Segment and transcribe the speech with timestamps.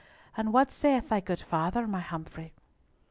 [0.35, 2.53] And what saith thy good father, my Humfrey?"